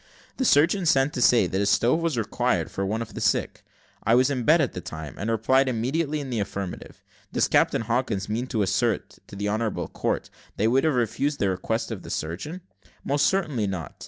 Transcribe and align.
The 0.37 0.45
surgeon 0.45 0.87
sent 0.87 1.13
to 1.13 1.21
say 1.21 1.45
that 1.45 1.61
a 1.61 1.65
stove 1.67 1.99
was 1.99 2.17
required 2.17 2.71
for 2.71 2.83
one 2.83 3.03
of 3.03 3.13
the 3.13 3.21
sick. 3.21 3.63
I 4.03 4.15
was 4.15 4.31
in 4.31 4.45
bed 4.45 4.59
at 4.59 4.73
the 4.73 4.81
time, 4.81 5.13
and 5.19 5.29
replied 5.29 5.69
immediately 5.69 6.19
in 6.19 6.31
the 6.31 6.39
affirmative. 6.39 7.03
Does 7.31 7.47
Captain 7.47 7.81
Hawkins 7.83 8.27
mean 8.27 8.47
to 8.47 8.63
assert 8.63 9.19
to 9.27 9.35
the 9.35 9.47
honourable 9.47 9.87
court, 9.87 10.31
that 10.57 10.63
he 10.63 10.67
would 10.69 10.85
have 10.85 10.95
refused 10.95 11.37
the 11.37 11.51
request 11.51 11.91
of 11.91 12.01
the 12.01 12.09
surgeon? 12.09 12.61
Most 13.03 13.27
certainly 13.27 13.67
not. 13.67 13.95